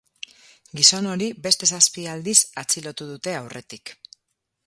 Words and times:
Gizon 0.79 1.09
hori 1.09 1.27
beste 1.47 1.69
zazpi 1.75 2.07
aldiz 2.15 2.35
atxilotu 2.63 3.09
dute 3.13 3.37
aurretik. 3.43 3.93